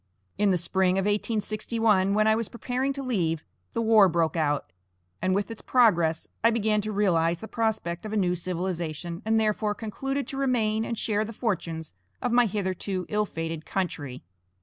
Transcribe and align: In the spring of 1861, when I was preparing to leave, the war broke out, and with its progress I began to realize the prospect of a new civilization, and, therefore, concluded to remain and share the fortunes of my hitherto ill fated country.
In 0.35 0.49
the 0.49 0.57
spring 0.57 0.97
of 0.97 1.03
1861, 1.05 2.15
when 2.15 2.25
I 2.25 2.33
was 2.35 2.49
preparing 2.49 2.91
to 2.93 3.03
leave, 3.03 3.43
the 3.73 3.83
war 3.83 4.09
broke 4.09 4.35
out, 4.35 4.71
and 5.21 5.35
with 5.35 5.51
its 5.51 5.61
progress 5.61 6.27
I 6.43 6.49
began 6.49 6.81
to 6.81 6.91
realize 6.91 7.37
the 7.39 7.47
prospect 7.47 8.03
of 8.03 8.11
a 8.11 8.17
new 8.17 8.33
civilization, 8.33 9.21
and, 9.25 9.39
therefore, 9.39 9.75
concluded 9.75 10.25
to 10.29 10.37
remain 10.37 10.85
and 10.85 10.97
share 10.97 11.23
the 11.23 11.33
fortunes 11.33 11.93
of 12.19 12.31
my 12.31 12.47
hitherto 12.47 13.05
ill 13.09 13.27
fated 13.27 13.63
country. 13.63 14.23